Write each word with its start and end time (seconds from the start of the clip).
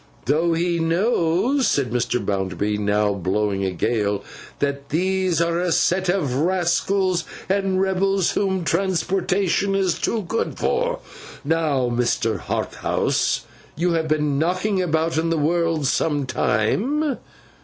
'Though 0.25 0.53
he 0.53 0.79
knows,' 0.79 1.67
said 1.67 1.91
Mr. 1.91 2.19
Bounderby, 2.25 2.75
now 2.75 3.13
blowing 3.13 3.63
a 3.63 3.69
gale, 3.69 4.23
'that 4.57 4.89
there 4.89 5.47
are 5.53 5.59
a 5.61 5.71
set 5.71 6.09
of 6.09 6.37
rascals 6.37 7.23
and 7.47 7.79
rebels 7.79 8.31
whom 8.31 8.63
transportation 8.63 9.75
is 9.75 9.99
too 9.99 10.23
good 10.23 10.57
for! 10.57 10.97
Now, 11.45 11.87
Mr. 11.91 12.39
Harthouse, 12.39 13.41
you 13.75 13.91
have 13.91 14.07
been 14.07 14.39
knocking 14.39 14.81
about 14.81 15.19
in 15.19 15.29
the 15.29 15.37
world 15.37 15.85
some 15.85 16.25
time. 16.25 17.17